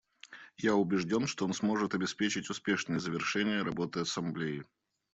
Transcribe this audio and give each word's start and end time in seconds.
Я 0.57 0.73
убежден, 0.73 1.27
что 1.27 1.45
он 1.45 1.53
сможет 1.53 1.93
обеспечить 1.93 2.49
успешное 2.49 2.97
завершение 2.97 3.61
работы 3.61 3.99
Ассамблеи. 3.99 4.65